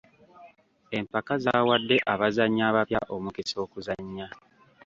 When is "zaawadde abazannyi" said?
1.43-2.61